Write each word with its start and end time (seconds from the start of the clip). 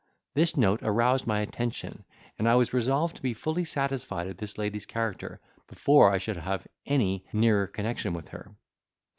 This 0.33 0.57
note 0.57 0.79
aroused 0.81 1.27
my 1.27 1.41
attention, 1.41 2.03
and 2.39 2.49
I 2.49 2.55
was 2.55 2.73
resolved 2.73 3.17
to 3.17 3.21
be 3.21 3.35
fully 3.35 3.63
satisfied 3.63 4.25
of 4.29 4.37
this 4.37 4.57
lady's 4.57 4.87
character, 4.87 5.39
before 5.67 6.11
I 6.11 6.17
should 6.17 6.37
have 6.37 6.67
any 6.87 7.23
nearer 7.33 7.67
connection 7.67 8.13
with 8.13 8.29
her. 8.29 8.55